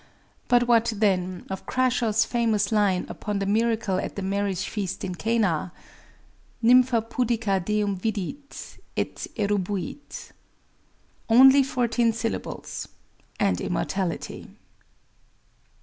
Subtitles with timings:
[0.47, 5.13] But what, then, of Crashaw's famous line upon the miracle at the marriage feast in
[5.13, 5.71] Cana?—
[6.59, 10.31] Nympha pudica Deum vidit, et erubuit.
[11.29, 14.47] Only fourteen syllables—and immortality.